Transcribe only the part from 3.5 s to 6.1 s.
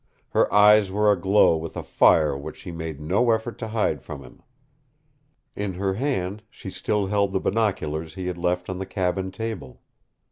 to hide from him. In her